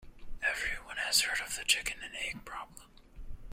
Everyone 0.41 0.97
has 0.97 1.21
heard 1.21 1.45
of 1.45 1.55
the 1.55 1.63
chicken 1.63 1.97
and 2.03 2.15
egg 2.15 2.43
problem. 2.43 2.87